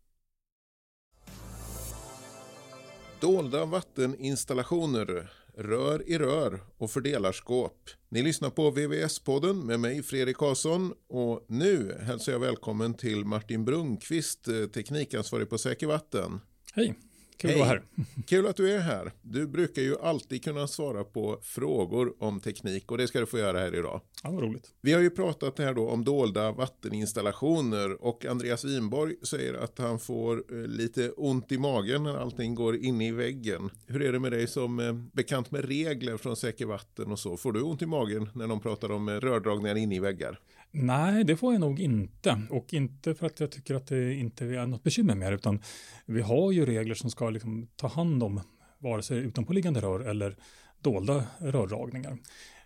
Dolda 3.20 3.66
vatteninstallationer, 3.66 5.32
rör 5.58 6.10
i 6.10 6.18
rör 6.18 6.60
och 6.78 6.92
fördelarskåp. 6.92 7.90
Ni 8.10 8.22
lyssnar 8.22 8.50
på 8.50 8.72
VVS-podden 8.72 9.66
med 9.66 9.80
mig 9.80 10.04
Fredrik 10.04 10.38
Karlsson 10.38 10.94
och 11.10 11.46
nu 11.48 11.98
hälsar 12.02 12.32
jag 12.32 12.40
välkommen 12.40 12.94
till 12.94 13.26
Martin 13.26 13.66
Brunnqvist, 13.66 14.48
eh, 14.48 14.66
teknikansvarig 14.66 15.50
på 15.50 15.58
Säker 15.58 15.88
Vatten. 15.88 16.40
Hej, 16.74 16.96
kul 17.38 17.50
Hej. 17.52 17.62
att 17.62 17.68
vara 17.68 17.80
här. 17.80 17.84
Kul 18.28 18.48
att 18.48 18.56
du 18.56 18.72
är 18.72 18.80
här. 18.80 19.12
Du 19.22 19.48
brukar 19.48 19.82
ju 19.82 20.00
alltid 20.00 20.44
kunna 20.44 20.68
svara 20.68 21.04
på 21.04 21.40
frågor 21.42 22.14
om 22.20 22.40
teknik 22.40 22.92
och 22.92 22.98
det 22.98 23.08
ska 23.08 23.20
du 23.20 23.26
få 23.26 23.40
göra 23.40 23.60
här 23.60 23.76
idag. 23.76 24.02
Ja, 24.24 24.32
vad 24.32 24.44
roligt. 24.44 24.72
Vi 24.82 24.94
har 24.94 25.02
ju 25.02 25.10
pratat 25.10 25.60
här 25.60 25.74
då 25.74 25.90
om 25.90 26.04
dolda 26.04 26.52
vatteninstallationer 26.52 28.04
och 28.06 28.26
Andreas 28.26 28.66
Winborg 28.66 29.16
säger 29.24 29.54
att 29.54 29.80
han 29.80 30.00
får 30.00 30.44
eh, 30.52 30.68
lite 30.68 31.10
ont 31.10 31.52
i 31.52 31.58
magen 31.58 32.04
när 32.04 32.18
allting 32.18 32.56
går 32.56 32.78
inne 32.78 33.08
i 33.08 33.12
väggen. 33.12 33.70
Hur 33.88 34.02
är 34.02 34.12
det 34.12 34.20
med 34.20 34.32
dig 34.32 34.48
som 34.48 34.80
eh, 34.80 34.94
bekant 34.94 35.52
med 35.52 35.66
regler 35.66 36.18
från 36.18 36.36
Säker 36.36 36.66
Vatten 36.66 37.12
och 37.12 37.20
så? 37.20 37.38
Får 37.38 37.52
du 37.52 37.62
ont 37.62 37.82
i 37.82 37.86
magen 37.86 38.30
när 38.34 38.48
de 38.48 38.60
pratar 38.60 38.92
om 38.92 39.10
eh, 39.10 39.14
rördragningar 39.14 39.76
inne 39.76 39.96
i 39.96 40.00
väggar? 40.00 40.40
Nej, 40.78 41.24
det 41.24 41.38
får 41.38 41.54
jag 41.54 41.60
nog 41.60 41.80
inte. 41.80 42.42
Och 42.50 42.74
inte 42.74 43.16
för 43.16 43.26
att 43.26 43.40
jag 43.40 43.52
tycker 43.52 43.76
att 43.76 43.88
det 43.88 44.14
inte 44.14 44.46
är 44.46 44.66
något 44.66 44.84
bekymmer 44.84 45.16
med 45.16 45.32
det, 45.32 45.36
utan 45.36 45.62
vi 46.06 46.22
har 46.22 46.52
ju 46.52 46.66
regler 46.66 46.96
som 46.96 47.10
ska 47.10 47.25
liksom 47.32 47.68
ta 47.76 47.88
hand 47.88 48.24
om 48.24 48.42
vare 48.80 49.04
sig 49.04 49.18
utanpåliggande 49.18 49.82
rör 49.82 50.00
eller 50.00 50.36
dolda 50.82 51.24
rördragningar. 51.38 52.18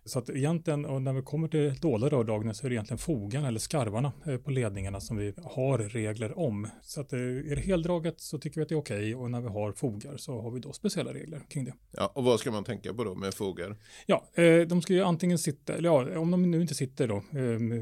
Så 0.09 0.19
att 0.19 0.29
egentligen, 0.29 0.85
och 0.85 1.01
när 1.01 1.13
vi 1.13 1.21
kommer 1.21 1.47
till 1.47 1.73
dolda 1.81 2.09
rördragningar 2.09 2.53
så 2.53 2.65
är 2.65 2.69
det 2.69 2.75
egentligen 2.75 2.97
fogarna 2.97 3.47
eller 3.47 3.59
skarvarna 3.59 4.11
eh, 4.25 4.37
på 4.37 4.51
ledningarna 4.51 4.99
som 4.99 5.17
vi 5.17 5.33
har 5.43 5.77
regler 5.77 6.39
om. 6.39 6.67
Så 6.81 7.01
att 7.01 7.13
eh, 7.13 7.19
är 7.19 7.55
det 7.55 7.61
heldraget 7.61 8.21
så 8.21 8.39
tycker 8.39 8.59
vi 8.59 8.63
att 8.63 8.69
det 8.69 8.75
är 8.75 8.79
okej 8.79 9.15
och 9.15 9.31
när 9.31 9.41
vi 9.41 9.47
har 9.47 9.71
fogar 9.71 10.17
så 10.17 10.41
har 10.41 10.51
vi 10.51 10.59
då 10.59 10.73
speciella 10.73 11.13
regler 11.13 11.41
kring 11.49 11.65
det. 11.65 11.73
Ja, 11.91 12.11
och 12.15 12.23
vad 12.23 12.39
ska 12.39 12.51
man 12.51 12.63
tänka 12.63 12.93
på 12.93 13.03
då 13.03 13.15
med 13.15 13.33
fogar? 13.33 13.75
Ja, 14.05 14.25
eh, 14.33 14.61
de 14.67 14.81
ska 14.81 14.93
ju 14.93 15.03
antingen 15.03 15.37
sitta, 15.37 15.73
eller 15.73 15.89
ja, 15.89 16.19
om 16.19 16.31
de 16.31 16.51
nu 16.51 16.61
inte 16.61 16.75
sitter 16.75 17.07
då 17.07 17.23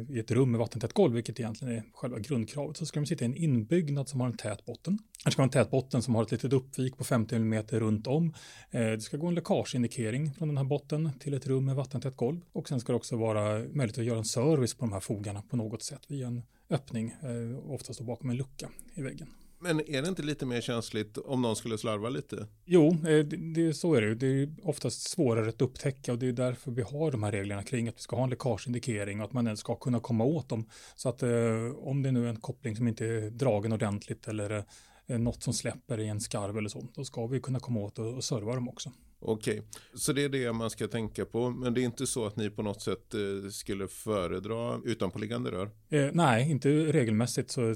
i 0.10 0.20
ett 0.20 0.32
rum 0.32 0.52
med 0.52 0.60
vattentätt 0.60 0.94
golv, 0.94 1.14
vilket 1.14 1.40
egentligen 1.40 1.76
är 1.76 1.84
själva 1.94 2.20
grundkravet, 2.20 2.78
så 2.78 2.86
ska 2.86 3.00
de 3.00 3.06
sitta 3.06 3.26
i 3.26 3.28
en 3.28 3.36
inbyggnad 3.36 4.10
som 4.10 4.20
har 4.20 4.28
en 4.28 4.38
tät 4.38 4.66
botten. 4.66 5.00
Det 5.26 5.32
ska 5.32 5.40
vara 5.40 5.46
en 5.46 5.50
tät 5.50 5.72
botten 5.72 6.02
som 6.02 6.16
har 6.16 6.24
ett 6.24 6.32
litet 6.32 6.54
uppvik 6.54 6.98
på 6.98 7.04
50 7.04 7.36
mm 7.36 7.64
runt 7.70 8.08
om. 8.08 8.34
Det 8.72 9.02
ska 9.02 9.18
gå 9.18 9.28
en 9.28 9.36
läckageindikering 9.36 10.34
från 10.34 10.48
den 10.48 10.58
här 10.58 10.64
botten 10.64 11.12
till 11.20 11.34
ett 11.34 11.48
rum 11.48 11.66
med 11.66 11.76
vattentätt 11.76 12.17
golv. 12.18 12.40
Och 12.54 12.70
sen 12.70 12.80
ska 12.80 12.92
det 12.92 12.98
också 12.98 13.16
vara 13.16 13.64
möjligt 13.72 13.98
att 13.98 14.06
göra 14.06 14.18
en 14.18 14.26
service 14.26 14.74
på 14.74 14.86
de 14.86 14.94
här 14.94 15.00
fogarna 15.00 15.42
på 15.42 15.58
något 15.58 15.84
sätt 15.84 16.02
via 16.08 16.28
en 16.28 16.44
öppning, 16.70 17.16
eh, 17.22 17.72
oftast 17.72 18.02
bakom 18.02 18.30
en 18.30 18.38
lucka 18.38 18.70
i 18.94 19.02
väggen. 19.02 19.28
Men 19.60 19.90
är 19.90 20.02
det 20.02 20.08
inte 20.08 20.22
lite 20.22 20.46
mer 20.46 20.62
känsligt 20.62 21.18
om 21.18 21.42
någon 21.42 21.56
skulle 21.56 21.78
slarva 21.78 22.10
lite? 22.10 22.48
Jo, 22.66 22.88
eh, 22.90 23.26
det, 23.26 23.54
det, 23.54 23.74
så 23.74 23.94
är 23.94 24.02
det. 24.02 24.16
Det 24.16 24.28
är 24.28 24.50
oftast 24.64 25.10
svårare 25.10 25.50
att 25.50 25.62
upptäcka 25.62 26.12
och 26.12 26.20
det 26.20 26.28
är 26.28 26.32
därför 26.32 26.72
vi 26.72 26.82
har 26.82 27.12
de 27.12 27.24
här 27.24 27.32
reglerna 27.32 27.64
kring 27.64 27.88
att 27.88 27.96
vi 27.96 28.02
ska 28.02 28.16
ha 28.16 28.24
en 28.24 28.30
läckageindikering 28.30 29.20
och 29.20 29.26
att 29.26 29.34
man 29.34 29.58
ska 29.58 29.76
kunna 29.76 30.00
komma 30.00 30.24
åt 30.24 30.50
dem. 30.50 30.70
Så 30.96 31.10
att 31.10 31.24
eh, 31.24 31.30
om 31.78 32.04
det 32.04 32.12
nu 32.12 32.26
är 32.26 32.30
en 32.30 32.40
koppling 32.40 32.76
som 32.76 32.88
inte 32.88 33.06
är 33.06 33.30
dragen 33.30 33.74
ordentligt 33.74 34.28
eller 34.28 34.64
eh, 35.08 35.20
något 35.20 35.44
som 35.44 35.54
släpper 35.54 36.00
i 36.00 36.08
en 36.08 36.22
skarv 36.22 36.58
eller 36.58 36.70
så, 36.70 36.88
då 36.94 37.04
ska 37.04 37.28
vi 37.28 37.40
kunna 37.40 37.60
komma 37.60 37.80
åt 37.80 38.00
och, 38.00 38.14
och 38.14 38.24
serva 38.24 38.56
dem 38.56 38.70
också. 38.70 38.92
Okej, 39.20 39.62
så 39.94 40.14
det 40.14 40.24
är 40.24 40.30
det 40.30 40.54
man 40.54 40.70
ska 40.70 40.88
tänka 40.88 41.26
på. 41.26 41.50
Men 41.50 41.74
det 41.74 41.82
är 41.82 41.84
inte 41.84 42.08
så 42.08 42.26
att 42.26 42.36
ni 42.36 42.50
på 42.50 42.62
något 42.62 42.82
sätt 42.82 43.14
eh, 43.14 43.50
skulle 43.50 43.88
föredra 43.88 44.82
utanpåliggande 44.86 45.52
rör? 45.52 45.70
Eh, 45.90 46.10
nej, 46.14 46.52
inte 46.52 46.70
regelmässigt 46.70 47.52
så 47.52 47.76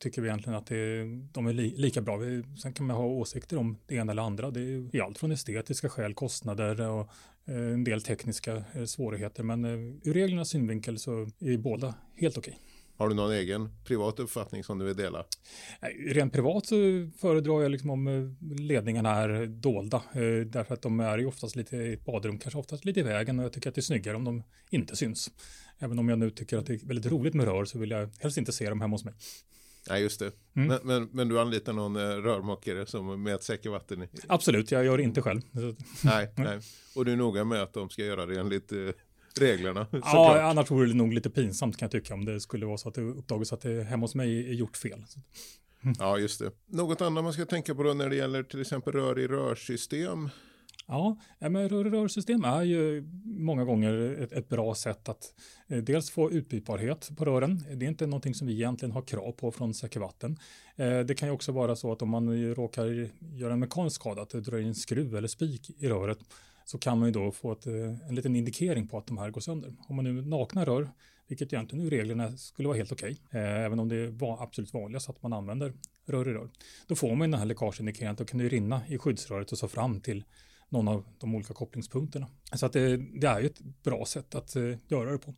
tycker 0.00 0.22
vi 0.22 0.28
egentligen 0.28 0.58
att 0.58 0.66
det, 0.66 1.04
de 1.32 1.46
är 1.46 1.52
li, 1.52 1.74
lika 1.76 2.00
bra. 2.00 2.16
Vi, 2.16 2.42
sen 2.62 2.72
kan 2.72 2.86
man 2.86 2.96
ha 2.96 3.04
åsikter 3.04 3.56
om 3.56 3.76
det 3.86 3.94
ena 3.94 4.12
eller 4.12 4.22
andra. 4.22 4.50
Det 4.50 4.60
är 4.60 4.96
i 4.96 5.00
allt 5.00 5.18
från 5.18 5.32
estetiska 5.32 5.88
skäl, 5.88 6.14
kostnader 6.14 6.80
och 6.80 7.08
eh, 7.44 7.56
en 7.56 7.84
del 7.84 8.02
tekniska 8.02 8.64
eh, 8.72 8.84
svårigheter. 8.84 9.42
Men 9.42 9.64
eh, 9.64 10.08
ur 10.08 10.14
reglernas 10.14 10.48
synvinkel 10.48 10.98
så 10.98 11.28
är 11.40 11.58
båda 11.58 11.94
helt 12.16 12.38
okej. 12.38 12.58
Har 13.00 13.08
du 13.08 13.14
någon 13.14 13.32
egen 13.32 13.68
privat 13.84 14.20
uppfattning 14.20 14.64
som 14.64 14.78
du 14.78 14.84
vill 14.84 14.96
dela? 14.96 15.24
Rent 16.06 16.32
privat 16.32 16.66
så 16.66 16.74
föredrar 17.20 17.62
jag 17.62 17.70
liksom 17.70 17.90
om 17.90 18.06
eh, 18.06 18.58
ledningarna 18.60 19.10
är 19.10 19.46
dolda. 19.46 19.96
eh, 19.96 20.46
Därför 20.46 20.74
att 20.74 20.82
de 20.82 21.00
är 21.00 21.18
ju 21.18 21.26
oftast 21.26 21.56
lite 21.56 21.76
i 21.76 21.92
ett 21.92 22.04
badrum, 22.04 22.38
kanske 22.38 22.58
oftast 22.58 22.84
lite 22.84 23.00
i 23.00 23.02
vägen 23.02 23.38
och 23.38 23.44
jag 23.44 23.52
tycker 23.52 23.68
att 23.68 23.74
det 23.74 23.78
är 23.78 23.82
snyggare 23.82 24.16
om 24.16 24.24
de 24.24 24.42
inte 24.70 24.96
syns. 24.96 25.30
Även 25.78 25.98
om 25.98 26.08
jag 26.08 26.18
nu 26.18 26.30
tycker 26.30 26.58
att 26.58 26.66
det 26.66 26.74
är 26.74 26.86
väldigt 26.86 27.12
roligt 27.12 27.34
med 27.34 27.46
rör 27.46 27.64
så 27.64 27.78
vill 27.78 27.90
jag 27.90 28.10
helst 28.18 28.38
inte 28.38 28.52
se 28.52 28.68
dem 28.68 28.80
hemma 28.80 28.94
hos 28.94 29.04
mig. 29.04 29.14
Nej, 29.88 30.02
just 30.02 30.20
det. 30.20 30.32
Mm. 30.56 30.68
Men, 30.68 30.78
men, 30.82 31.08
men 31.12 31.28
du 31.28 31.40
anlitar 31.40 31.72
någon 31.72 31.96
eh, 31.96 32.00
rörmakare 32.00 32.86
som 32.86 33.22
med 33.22 33.34
ett 33.34 33.42
säker 33.42 33.70
vatten? 33.70 34.06
Absolut, 34.28 34.70
jag 34.70 34.84
gör 34.84 34.96
det 34.96 35.02
inte 35.02 35.22
själv. 35.22 35.40
Nej, 36.04 36.32
nej. 36.36 36.58
Och 36.96 37.04
du 37.04 37.12
är 37.12 37.16
noga 37.16 37.44
med 37.44 37.62
att 37.62 37.72
de 37.72 37.90
ska 37.90 38.04
göra 38.04 38.26
det 38.26 38.40
enligt 38.40 38.72
reglerna? 39.38 39.86
Ja, 39.90 39.98
såklart. 39.98 40.40
annars 40.40 40.70
vore 40.70 40.88
det 40.88 40.94
nog 40.94 41.12
lite 41.12 41.30
pinsamt 41.30 41.76
kan 41.76 41.86
jag 41.86 41.92
tycka 41.92 42.14
om 42.14 42.24
det 42.24 42.40
skulle 42.40 42.66
vara 42.66 42.78
så 42.78 42.88
att 42.88 42.94
det 42.94 43.02
uppdagas 43.02 43.52
att 43.52 43.60
det 43.60 43.84
hemma 43.84 44.04
hos 44.04 44.14
mig 44.14 44.50
är 44.50 44.54
gjort 44.54 44.76
fel. 44.76 45.04
Ja, 45.98 46.18
just 46.18 46.38
det. 46.38 46.50
Något 46.66 47.00
annat 47.00 47.24
man 47.24 47.32
ska 47.32 47.44
tänka 47.44 47.74
på 47.74 47.82
då 47.82 47.94
när 47.94 48.08
det 48.08 48.16
gäller 48.16 48.42
till 48.42 48.60
exempel 48.60 48.92
rör 48.92 49.18
i 49.18 49.28
rörsystem? 49.28 50.28
Ja, 50.86 51.16
men 51.38 51.68
rörsystem 51.68 52.44
är 52.44 52.62
ju 52.62 53.02
många 53.24 53.64
gånger 53.64 54.16
ett, 54.20 54.32
ett, 54.32 54.48
bra 54.48 54.74
sätt 54.74 55.08
att 55.08 55.34
eh, 55.68 55.78
dels 55.78 56.10
få 56.10 56.30
utbytbarhet 56.30 57.10
på 57.16 57.24
rören. 57.24 57.64
Det 57.74 57.86
är 57.86 57.88
inte 57.88 58.06
någonting 58.06 58.34
som 58.34 58.46
vi 58.46 58.52
egentligen 58.52 58.92
har 58.92 59.02
krav 59.02 59.32
på 59.32 59.52
från 59.52 59.74
Säker 59.74 60.00
Vatten. 60.00 60.38
Eh, 60.76 60.98
det 60.98 61.14
kan 61.14 61.28
ju 61.28 61.34
också 61.34 61.52
vara 61.52 61.76
så 61.76 61.92
att 61.92 62.02
om 62.02 62.08
man 62.08 62.54
råkar 62.54 63.10
göra 63.20 63.52
en 63.52 63.60
mekanisk 63.60 63.96
skada, 63.96 64.22
att 64.22 64.30
det 64.30 64.40
drar 64.40 64.58
in 64.58 64.74
skruv 64.74 65.16
eller 65.16 65.28
spik 65.28 65.70
i 65.78 65.88
röret, 65.88 66.18
så 66.70 66.78
kan 66.78 66.98
man 66.98 67.08
ju 67.08 67.12
då 67.12 67.32
få 67.32 67.52
ett, 67.52 67.66
eh, 67.66 68.08
en 68.08 68.14
liten 68.14 68.36
indikering 68.36 68.88
på 68.88 68.98
att 68.98 69.06
de 69.06 69.18
här 69.18 69.30
går 69.30 69.40
sönder. 69.40 69.74
Om 69.88 69.96
man 69.96 70.04
nu 70.04 70.22
nakna 70.22 70.64
rör, 70.64 70.90
vilket 71.28 71.52
egentligen 71.52 71.84
ur 71.84 71.90
reglerna 71.90 72.36
skulle 72.36 72.68
vara 72.68 72.78
helt 72.78 72.92
okej, 72.92 73.16
okay, 73.26 73.40
även 73.40 73.80
om 73.80 73.88
det 73.88 74.10
var 74.10 74.42
absolut 74.42 74.74
vanligast 74.74 75.10
att 75.10 75.22
man 75.22 75.32
använder 75.32 75.72
rör 76.06 76.28
i 76.28 76.32
rör, 76.32 76.50
då 76.86 76.94
får 76.94 77.14
man 77.14 77.30
den 77.30 77.40
här 77.40 77.46
läkageindikeringen, 77.46 78.16
då 78.16 78.24
kan 78.24 78.38
det 78.38 78.44
ju 78.44 78.50
rinna 78.50 78.82
i 78.88 78.98
skyddsröret 78.98 79.52
och 79.52 79.58
så 79.58 79.68
fram 79.68 80.00
till 80.00 80.24
någon 80.68 80.88
av 80.88 81.04
de 81.18 81.34
olika 81.34 81.54
kopplingspunkterna. 81.54 82.26
Så 82.52 82.66
att 82.66 82.72
det, 82.72 82.96
det 82.96 83.26
är 83.26 83.40
ju 83.40 83.46
ett 83.46 83.60
bra 83.82 84.04
sätt 84.06 84.34
att 84.34 84.56
eh, 84.56 84.76
göra 84.88 85.12
det 85.12 85.18
på. 85.18 85.34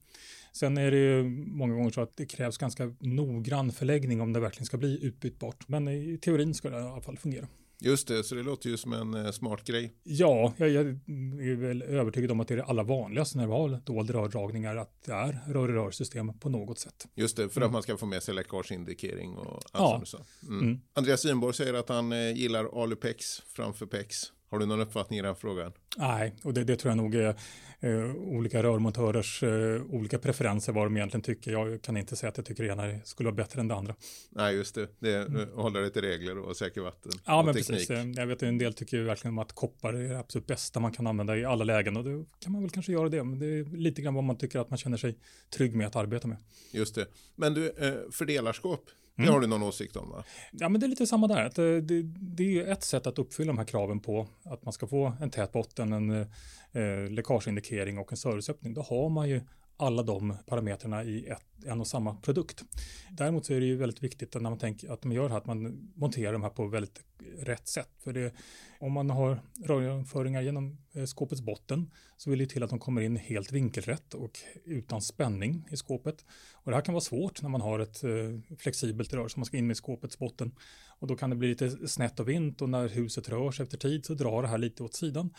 Sen 0.52 0.78
är 0.78 0.90
det 0.90 0.98
ju 0.98 1.22
många 1.46 1.74
gånger 1.74 1.90
så 1.90 2.00
att 2.00 2.16
det 2.16 2.26
krävs 2.26 2.58
ganska 2.58 2.94
noggrann 3.00 3.72
förläggning 3.72 4.20
om 4.20 4.32
det 4.32 4.40
verkligen 4.40 4.66
ska 4.66 4.76
bli 4.76 5.04
utbytbart. 5.04 5.68
Men 5.68 5.88
i 5.88 6.18
teorin 6.18 6.54
ska 6.54 6.70
det 6.70 6.78
i 6.78 6.82
alla 6.82 7.00
fall 7.00 7.18
fungera. 7.18 7.48
Just 7.84 8.08
det, 8.08 8.24
så 8.24 8.34
det 8.34 8.42
låter 8.42 8.70
ju 8.70 8.76
som 8.76 8.92
en 8.92 9.14
eh, 9.14 9.30
smart 9.30 9.64
grej. 9.64 9.92
Ja, 10.02 10.52
jag, 10.56 10.68
jag, 10.68 10.86
är 10.86 11.56
väl 11.56 11.82
övertygad 11.82 12.30
om 12.30 12.40
att 12.40 12.48
det 12.48 12.54
är 12.54 12.58
det 12.58 12.64
allra 12.64 12.82
vanligaste 12.82 13.38
när 13.38 13.46
vi 13.46 13.52
har 13.52 13.68
dolda 13.84 14.14
rördragningar, 14.14 14.76
att 14.76 15.02
det 15.04 15.12
är 15.12 15.40
rör-i-rör-system 15.46 16.38
på 16.38 16.48
något 16.48 16.78
sätt. 16.78 17.08
Just 17.14 17.36
det, 17.36 17.48
för 17.48 17.60
mm. 17.60 17.66
att 17.66 17.72
man 17.72 17.82
ska 17.82 17.96
få 17.96 18.06
med 18.06 18.22
sig 18.22 18.34
läkageindikering 18.34 19.34
och 19.36 19.62
allt 19.72 20.12
ja. 20.12 20.18
Mm. 20.48 20.60
Mm. 20.60 20.80
Andreas 20.94 21.24
Winborg 21.24 21.54
säger 21.54 21.74
att 21.74 21.88
han 21.88 22.12
eh, 22.12 22.32
gillar 22.32 22.82
Alupex 22.82 23.42
framför 23.46 23.86
Pex. 23.86 24.32
Har 24.52 24.58
du 24.58 24.66
någon 24.66 24.80
uppfattning 24.80 25.18
i 25.18 25.22
den 25.22 25.36
frågan? 25.36 25.72
Nej, 25.96 26.34
och 26.42 26.54
det, 26.54 26.64
det 26.64 26.76
tror 26.76 26.90
jag 26.90 26.96
nog 26.96 27.14
är 27.14 27.34
eh, 27.80 28.14
olika 28.14 28.62
rörmontörers 28.62 29.42
eh, 29.42 29.82
olika 29.82 30.18
preferenser 30.18 30.72
vad 30.72 30.86
de 30.86 30.96
egentligen 30.96 31.22
tycker. 31.22 31.52
Jag 31.52 31.82
kan 31.82 31.96
inte 31.96 32.16
säga 32.16 32.30
att 32.30 32.36
jag 32.36 32.46
tycker 32.46 32.62
det 32.62 32.68
ena 32.68 33.00
skulle 33.04 33.26
vara 33.26 33.34
bättre 33.34 33.60
än 33.60 33.68
det 33.68 33.74
andra. 33.74 33.94
Nej, 34.30 34.54
just 34.54 34.74
det. 34.74 34.88
Det 34.98 35.12
är 35.12 35.26
mm. 35.26 35.48
hålla 35.54 35.80
det 35.80 35.90
till 35.90 36.02
regler 36.02 36.38
och 36.38 36.56
säker 36.56 36.80
vatten. 36.80 37.12
Ja, 37.24 37.38
och 37.38 37.44
men 37.44 37.54
teknik. 37.54 37.88
precis. 37.88 38.16
Jag 38.16 38.26
vet 38.26 38.42
en 38.42 38.58
del 38.58 38.74
tycker 38.74 38.96
ju 38.96 39.04
verkligen 39.04 39.38
att 39.38 39.52
koppar 39.52 39.94
är 39.94 40.08
det 40.08 40.18
absolut 40.18 40.46
bästa 40.46 40.80
man 40.80 40.92
kan 40.92 41.06
använda 41.06 41.36
i 41.36 41.44
alla 41.44 41.64
lägen 41.64 41.96
och 41.96 42.04
då 42.04 42.24
kan 42.38 42.52
man 42.52 42.62
väl 42.62 42.70
kanske 42.70 42.92
göra 42.92 43.08
det. 43.08 43.24
Men 43.24 43.38
det 43.38 43.46
är 43.46 43.76
lite 43.76 44.02
grann 44.02 44.14
vad 44.14 44.24
man 44.24 44.38
tycker 44.38 44.58
att 44.58 44.70
man 44.70 44.78
känner 44.78 44.96
sig 44.96 45.18
trygg 45.56 45.74
med 45.74 45.86
att 45.86 45.96
arbeta 45.96 46.28
med. 46.28 46.38
Just 46.70 46.94
det. 46.94 47.06
Men 47.36 47.54
du, 47.54 47.70
eh, 47.70 47.94
fördelarskåp, 49.16 49.16
det 49.16 49.22
mm. 49.22 49.34
har 49.34 49.40
du 49.40 49.46
någon 49.46 49.62
åsikt 49.62 49.96
om 49.96 50.10
va? 50.10 50.24
Ja 50.52 50.68
men 50.68 50.80
det 50.80 50.86
är 50.86 50.88
lite 50.88 51.06
samma 51.06 51.26
där. 51.26 51.44
Att 51.44 51.54
det, 51.54 51.80
det, 51.80 52.02
det 52.20 52.60
är 52.60 52.72
ett 52.72 52.84
sätt 52.84 53.06
att 53.06 53.18
uppfylla 53.18 53.52
de 53.52 53.58
här 53.58 53.64
kraven 53.64 54.00
på 54.00 54.26
att 54.44 54.64
man 54.64 54.72
ska 54.72 54.86
få 54.86 55.12
en 55.20 55.30
tät 55.30 55.52
botten, 55.52 55.92
en 55.92 56.10
eh, 56.10 57.10
läkageindikering 57.10 57.98
och 57.98 58.12
en 58.12 58.16
serviceöppning. 58.16 58.74
Då 58.74 58.82
har 58.82 59.08
man 59.08 59.28
ju 59.28 59.40
alla 59.82 60.02
de 60.02 60.36
parametrarna 60.46 61.04
i 61.04 61.26
ett, 61.26 61.44
en 61.66 61.80
och 61.80 61.86
samma 61.86 62.14
produkt. 62.14 62.62
Däremot 63.10 63.46
så 63.46 63.52
är 63.52 63.60
det 63.60 63.66
ju 63.66 63.76
väldigt 63.76 64.02
viktigt 64.02 64.34
när 64.34 64.40
man 64.40 64.58
tänker 64.58 64.92
att 64.92 65.04
man 65.04 65.14
gör 65.14 65.22
det 65.22 65.30
här 65.30 65.38
att 65.38 65.46
man 65.46 65.90
monterar 65.94 66.32
de 66.32 66.42
här 66.42 66.50
på 66.50 66.66
väldigt 66.66 67.00
rätt 67.38 67.68
sätt. 67.68 67.88
För 67.98 68.12
det, 68.12 68.34
om 68.80 68.92
man 68.92 69.10
har 69.10 69.40
rörföringar 69.64 70.42
genom 70.42 70.78
eh, 70.92 71.04
skåpets 71.04 71.42
botten 71.42 71.90
så 72.16 72.30
vill 72.30 72.38
det 72.38 72.46
till 72.46 72.62
att 72.62 72.70
de 72.70 72.78
kommer 72.78 73.02
in 73.02 73.16
helt 73.16 73.52
vinkelrätt 73.52 74.14
och 74.14 74.38
utan 74.64 75.02
spänning 75.02 75.68
i 75.70 75.76
skåpet. 75.76 76.24
Och 76.52 76.70
det 76.70 76.76
här 76.76 76.84
kan 76.84 76.94
vara 76.94 77.04
svårt 77.04 77.42
när 77.42 77.48
man 77.50 77.60
har 77.60 77.78
ett 77.78 78.04
eh, 78.04 78.56
flexibelt 78.58 79.12
rör 79.12 79.28
som 79.28 79.40
man 79.40 79.46
ska 79.46 79.56
in 79.56 79.66
med 79.66 79.76
skåpets 79.76 80.18
botten. 80.18 80.52
Och 80.98 81.06
då 81.06 81.16
kan 81.16 81.30
det 81.30 81.36
bli 81.36 81.48
lite 81.48 81.88
snett 81.88 82.20
och 82.20 82.28
vint 82.28 82.62
och 82.62 82.68
när 82.68 82.88
huset 82.88 83.28
rör 83.28 83.50
sig 83.50 83.64
efter 83.64 83.78
tid 83.78 84.06
så 84.06 84.14
drar 84.14 84.42
det 84.42 84.48
här 84.48 84.58
lite 84.58 84.82
åt 84.82 84.94
sidan. 84.94 85.30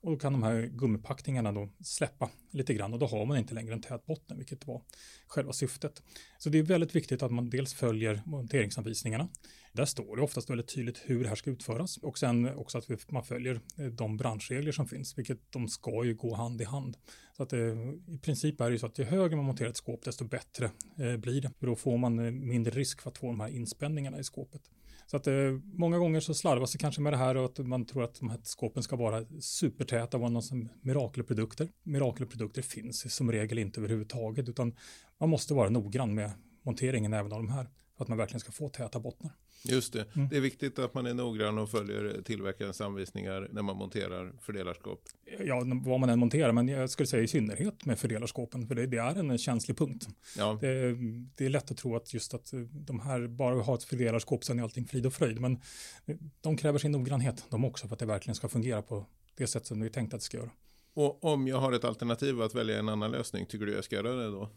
Och 0.00 0.10
då 0.10 0.18
kan 0.18 0.32
de 0.32 0.42
här 0.42 0.70
gummipackningarna 0.72 1.52
då 1.52 1.68
släppa 1.80 2.30
lite 2.50 2.74
grann 2.74 2.92
och 2.92 2.98
då 2.98 3.06
har 3.06 3.26
man 3.26 3.38
inte 3.38 3.54
längre 3.54 3.74
en 3.74 3.82
tät 3.82 4.06
botten, 4.06 4.38
vilket 4.38 4.66
var 4.66 4.82
själva 5.26 5.52
syftet. 5.52 6.02
Så 6.38 6.50
det 6.50 6.58
är 6.58 6.62
väldigt 6.62 6.94
viktigt 6.94 7.22
att 7.22 7.32
man 7.32 7.50
dels 7.50 7.74
följer 7.74 8.22
monteringsanvisningarna. 8.26 9.28
Där 9.72 9.84
står 9.84 10.16
det 10.16 10.22
oftast 10.22 10.50
väldigt 10.50 10.74
tydligt 10.74 11.02
hur 11.04 11.22
det 11.22 11.28
här 11.28 11.36
ska 11.36 11.50
utföras 11.50 11.96
och 11.96 12.18
sen 12.18 12.54
också 12.54 12.78
att 12.78 13.10
man 13.10 13.24
följer 13.24 13.60
eh, 13.78 13.86
de 13.86 14.16
branschregler 14.16 14.72
som 14.72 14.86
finns, 14.86 15.18
vilket 15.18 15.52
de 15.52 15.68
ska 15.68 16.04
ju 16.04 16.14
gå 16.14 16.34
hand 16.34 16.60
i 16.60 16.64
hand. 16.64 16.96
Så 17.36 17.42
att 17.42 17.50
det, 17.50 17.72
i 18.06 18.18
princip 18.18 18.60
är 18.60 18.64
det 18.64 18.72
ju 18.72 18.78
så 18.78 18.86
att 18.86 18.98
ju 18.98 19.04
högre 19.04 19.36
man 19.36 19.44
monterar 19.44 19.68
ett 19.68 19.76
skåp, 19.76 20.04
desto 20.04 20.24
bättre 20.24 20.70
eh, 20.98 21.16
blir 21.16 21.40
det. 21.40 21.50
För 21.58 21.66
då 21.66 21.76
får 21.76 21.98
man 21.98 22.18
eh, 22.18 22.30
mindre 22.30 22.72
risk 22.72 23.00
för 23.00 23.10
att 23.10 23.18
få 23.18 23.26
de 23.26 23.40
här 23.40 23.48
inspänningarna 23.48 24.18
i 24.18 24.24
skåpet. 24.24 24.62
Så 25.10 25.16
att 25.16 25.26
eh, 25.26 25.34
många 25.72 25.98
gånger 25.98 26.20
så 26.20 26.34
slarvas 26.34 26.72
det 26.72 26.78
kanske 26.78 27.00
med 27.00 27.12
det 27.12 27.16
här 27.16 27.36
och 27.36 27.44
att 27.44 27.58
man 27.58 27.86
tror 27.86 28.04
att 28.04 28.14
de 28.20 28.30
här 28.30 28.40
skåpen 28.42 28.82
ska 28.82 28.96
vara 28.96 29.24
supertäta 29.40 30.16
och 30.16 30.20
vara 30.20 30.30
någon 30.30 30.42
som 30.42 30.68
mirakelprodukter. 30.80 31.68
Mirakelprodukter 31.82 32.62
finns 32.62 33.14
som 33.14 33.32
regel 33.32 33.58
inte 33.58 33.80
överhuvudtaget 33.80 34.48
utan 34.48 34.74
man 35.18 35.28
måste 35.28 35.54
vara 35.54 35.68
noggrann 35.68 36.14
med 36.14 36.30
monteringen 36.62 37.12
även 37.12 37.32
av 37.32 37.38
de 37.38 37.48
här 37.48 37.68
för 37.96 38.04
att 38.04 38.08
man 38.08 38.18
verkligen 38.18 38.40
ska 38.40 38.52
få 38.52 38.68
täta 38.68 39.00
bottnar. 39.00 39.32
Just 39.62 39.92
det. 39.92 40.16
Mm. 40.16 40.28
Det 40.28 40.36
är 40.36 40.40
viktigt 40.40 40.78
att 40.78 40.94
man 40.94 41.06
är 41.06 41.14
noggrann 41.14 41.58
och 41.58 41.70
följer 41.70 42.22
tillverkarens 42.22 42.80
anvisningar 42.80 43.48
när 43.52 43.62
man 43.62 43.76
monterar 43.76 44.32
fördelarskåp. 44.40 45.02
Ja, 45.44 45.62
vad 45.84 46.00
man 46.00 46.10
än 46.10 46.18
monterar, 46.18 46.52
men 46.52 46.68
jag 46.68 46.90
skulle 46.90 47.06
säga 47.06 47.22
i 47.22 47.28
synnerhet 47.28 47.84
med 47.84 47.98
fördelarskåpen, 47.98 48.66
för 48.66 48.74
det, 48.74 48.86
det 48.86 48.96
är 48.96 49.18
en 49.18 49.38
känslig 49.38 49.76
punkt. 49.76 50.08
Ja. 50.36 50.58
Det, 50.60 50.94
det, 51.36 51.44
är 51.44 51.48
lätt 51.48 51.70
att 51.70 51.76
tro 51.76 51.96
att 51.96 52.14
just 52.14 52.34
att 52.34 52.52
de 52.72 53.00
här 53.00 53.26
bara 53.26 53.62
har 53.62 53.74
ett 53.74 53.84
fördelarskåp, 53.84 54.44
sen 54.44 54.58
är 54.58 54.62
allting 54.62 54.86
frid 54.86 55.06
och 55.06 55.12
fröjd, 55.12 55.40
men 55.40 55.60
de 56.40 56.56
kräver 56.56 56.78
sin 56.78 56.92
noggrannhet, 56.92 57.44
de 57.50 57.64
också, 57.64 57.88
för 57.88 57.94
att 57.94 58.00
det 58.00 58.06
verkligen 58.06 58.34
ska 58.34 58.48
fungera 58.48 58.82
på 58.82 59.06
det 59.34 59.46
sätt 59.46 59.66
som 59.66 59.80
vi 59.80 59.90
tänkt 59.90 60.14
att 60.14 60.20
det 60.20 60.24
ska 60.24 60.36
göra. 60.36 60.50
Och 60.94 61.24
om 61.24 61.48
jag 61.48 61.60
har 61.60 61.72
ett 61.72 61.84
alternativ 61.84 62.42
att 62.42 62.54
välja 62.54 62.78
en 62.78 62.88
annan 62.88 63.10
lösning, 63.10 63.46
tycker 63.46 63.66
du 63.66 63.72
jag 63.72 63.84
ska 63.84 63.96
göra 63.96 64.14
det 64.14 64.30
då? 64.30 64.50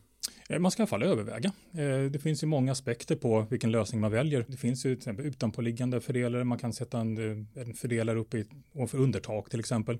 Eh, 0.50 0.60
man 0.60 0.72
ska 0.72 0.82
i 0.82 0.84
alla 0.84 0.88
fall 0.88 1.04
överväga. 1.04 1.51
Eh, 1.74 2.12
det 2.12 2.20
finns 2.20 2.44
ju 2.44 2.48
många 2.48 2.72
aspekter 2.72 3.16
på 3.16 3.46
vilken 3.50 3.72
lösning 3.72 4.01
man 4.01 4.12
väljer. 4.12 4.46
Det 4.48 4.58
finns 4.58 4.86
ju 4.86 4.96
till 4.96 4.98
exempel 4.98 5.25
utanpåliggande 5.25 6.01
fördelare. 6.01 6.44
Man 6.44 6.58
kan 6.58 6.74
sätta 6.74 7.00
en, 7.00 7.18
eh, 7.18 7.62
en 7.62 7.74
fördelare 7.74 8.20
uppe 8.20 8.38
i, 8.38 8.46
ovanför 8.74 8.98
undertak 8.98 9.50
till 9.50 9.60
exempel. 9.60 9.98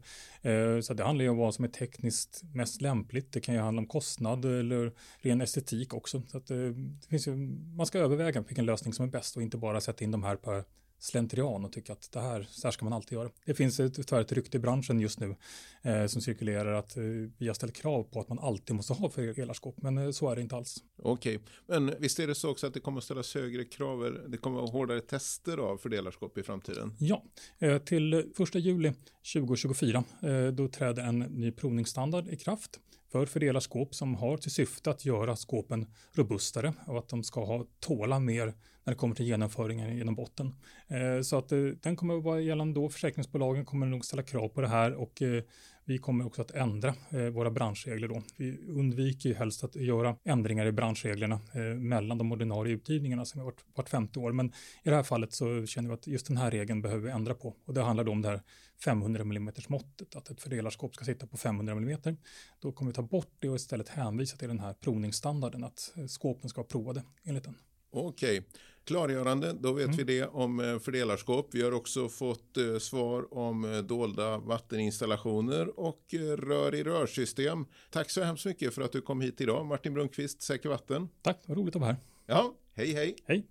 Så 0.82 0.94
det 0.94 1.04
handlar 1.04 1.24
ju 1.24 1.30
om 1.30 1.38
vad 1.38 1.56
som 1.56 1.66
är 1.66 1.70
tekniskt 1.70 2.42
mest 2.54 2.82
lämpligt. 2.82 3.32
Det 3.32 3.40
kan 3.40 3.56
ju 3.56 3.62
handla 3.62 3.80
om 3.80 3.88
kostnad 3.88 4.46
eller 4.46 4.92
ren 5.20 5.42
estetik 5.42 5.94
också. 5.94 6.22
Så 6.28 6.40
det 6.40 6.76
finns 7.10 7.28
ju, 7.28 7.36
man 7.76 7.86
ska 7.86 8.00
överväga 8.00 8.42
vilken 8.42 8.66
lösning 8.66 8.94
som 8.94 9.06
är 9.06 9.10
bäst 9.10 9.36
och 9.36 9.42
inte 9.42 9.58
bara 9.58 9.82
sätta 9.82 10.04
in 10.04 10.12
de 10.12 10.24
här 10.24 10.36
per 10.36 10.64
slentrian 11.02 11.66
och 11.66 11.72
tycka 11.72 11.94
att 11.94 12.12
det 12.12 12.20
här, 12.20 12.48
så 12.50 12.68
här 12.68 12.72
ska 12.72 12.86
man 12.86 12.94
alltid 12.94 13.18
göra. 13.18 13.30
Det 13.46 13.54
finns 13.54 13.80
ett, 13.80 14.08
tyvärr 14.08 14.22
ett 14.22 14.32
rykte 14.32 14.58
i 14.58 14.60
branschen 14.60 15.00
just 15.00 15.20
nu 15.20 15.36
eh, 15.82 16.06
som 16.06 16.22
cirkulerar 16.22 16.74
att 16.74 16.98
eh, 16.98 17.04
vi 17.38 17.48
har 17.48 17.54
ställt 17.54 17.76
krav 17.76 18.04
på 18.04 18.20
att 18.20 18.30
man 18.30 18.40
alltid 18.40 18.76
måste 18.76 18.94
ha 18.94 19.10
fördelarskåp, 19.10 19.82
men 19.82 19.98
eh, 19.98 20.12
så 20.12 20.30
är 20.30 20.36
det 20.36 20.42
inte 20.42 20.56
alls. 20.56 20.78
Okej, 21.04 21.40
men 21.68 21.94
visst 22.00 22.20
är 22.20 22.28
det 22.28 22.36
så 22.36 22.50
också 22.50 22.68
att 22.68 22.74
det 22.74 22.80
kommer 22.80 22.98
att 22.98 23.04
ställas 23.04 23.36
högre 23.36 23.66
krav, 23.66 24.18
det 24.28 24.38
kommer 24.38 24.58
att 24.58 24.64
vara 24.64 24.72
hårdare 24.72 25.02
tester 25.02 25.58
av 25.58 25.78
fördelarskåp 25.78 26.38
i 26.38 26.44
framtiden? 26.44 26.94
Ja, 27.00 27.24
eh, 27.60 27.78
till 27.78 28.32
första 28.36 28.60
juli 28.60 28.94
2024 29.34 30.04
eh, 30.22 30.48
då 30.48 30.68
träder 30.68 31.04
en 31.04 31.20
ny 31.20 31.52
provningsstandard 31.52 32.28
i 32.28 32.36
kraft 32.36 32.80
för 33.12 33.26
fördelarskåp 33.26 33.96
som 33.96 34.16
har 34.16 34.38
till 34.38 34.52
syfte 34.52 34.90
att 34.90 35.06
göra 35.06 35.36
skåpen 35.36 35.88
robustare 36.14 36.74
och 36.88 36.98
att 36.98 37.10
de 37.10 37.24
ska 37.24 37.46
ha 37.46 37.66
tåla 37.80 38.20
mer 38.20 38.46
när 38.84 38.94
det 38.94 38.96
kommer 38.96 39.16
till 39.16 39.26
genomföringen 39.26 39.98
genom 39.98 40.16
botten. 40.16 40.56
Eh, 40.88 41.22
så 41.22 41.38
att 41.38 41.52
eh, 41.52 41.60
den 41.60 41.96
kommer 41.96 42.18
att 42.18 42.24
vara 42.24 42.40
gällande 42.40 42.80
då. 42.80 42.90
Försäkringsbolagen 42.90 43.66
kommer 43.66 43.86
nog 43.86 44.06
ställa 44.06 44.24
krav 44.24 44.48
på 44.48 44.62
det 44.62 44.68
här 44.68 44.94
och 44.94 45.22
eh, 45.22 45.44
vi 45.92 45.98
kommer 45.98 46.26
också 46.26 46.42
att 46.42 46.52
ändra 46.52 46.96
eh, 47.10 47.26
våra 47.26 47.52
branschregler 47.52 48.08
då. 48.08 48.24
Vi 48.38 48.58
undviker 48.68 49.30
ju 49.30 49.36
helst 49.36 49.64
att 49.64 49.76
göra 49.76 50.16
ändringar 50.24 50.66
i 50.66 50.72
branschreglerna 50.72 51.40
eh, 51.54 51.62
mellan 51.62 52.18
de 52.18 52.32
ordinarie 52.32 52.74
utgivningarna 52.74 53.26
som 53.26 53.42
är 53.42 53.46
vart, 53.46 53.64
vart 53.76 53.90
femte 53.90 54.20
år. 54.20 54.32
Men 54.32 54.48
i 54.84 54.90
det 54.90 54.96
här 54.96 55.04
fallet 55.04 55.34
så 55.34 55.66
känner 55.66 55.90
vi 55.90 55.94
att 55.94 56.08
just 56.08 56.28
den 56.28 56.38
här 56.38 56.52
regeln 56.52 56.82
behöver 56.82 57.04
vi 57.04 57.12
ändra 57.12 57.34
på 57.34 57.56
och 57.66 57.74
det 57.74 57.82
handlar 57.82 58.04
då 58.04 58.12
om 58.12 58.22
det 58.22 58.30
här 58.30 58.42
500 58.84 59.22
mm 59.22 59.54
måttet, 59.68 60.16
att 60.16 60.30
ett 60.30 60.42
fördelarskåp 60.42 60.96
ska 60.96 61.06
sitta 61.06 61.28
på 61.28 61.38
500 61.38 61.74
mm. 61.74 62.18
Då 62.60 62.72
kommer 62.72 62.92
vi 62.92 62.96
ta 62.96 63.02
bort 63.02 63.36
det 63.40 63.50
och 63.50 63.56
istället 63.56 63.90
hänvisa 63.90 64.38
till 64.38 64.48
den 64.48 64.60
här 64.60 64.74
provningsstandarden 64.74 65.64
att 65.64 65.94
eh, 65.98 66.06
skåpen 66.06 66.50
ska 66.50 66.62
vara 66.62 66.68
provade 66.68 67.04
enligt 67.24 67.44
den. 67.44 67.56
Okej, 67.92 68.44
klargörande. 68.84 69.54
Då 69.54 69.74
vet 69.74 69.86
mm. 69.86 69.98
vi 69.98 70.04
det 70.04 70.28
om 70.28 70.60
eh, 70.60 70.80
fördelarskåp. 70.80 71.48
Vi 71.52 71.62
har 71.62 71.72
också 71.72 72.10
fått 72.10 72.58
eh, 72.58 72.78
svar 72.78 73.34
om 73.34 73.74
eh, 73.74 73.78
dolda 73.78 74.38
vatteninstallationer 74.38 75.80
och 75.80 76.14
rör 76.38 76.76
i 76.76 76.84
rörsystem. 76.84 77.66
Tack 77.90 78.10
så 78.10 78.24
hemskt 78.24 78.46
mycket 78.46 78.74
för 78.74 78.82
att 78.82 78.92
du 78.92 79.02
kom 79.02 79.22
hit 79.22 79.42
idag, 79.42 79.66
Martin 79.66 79.94
Brunkvist, 79.94 80.42
Säker 80.42 80.70
Vatten. 80.70 81.10
Tack, 81.22 81.40
vad 81.46 81.58
roligt 81.58 81.76
att 81.76 81.82
vara 81.82 81.92
här. 81.92 82.00
Ja, 82.26 82.54
hej 82.74 82.94
hej. 82.94 83.16
Hej. 83.26 83.46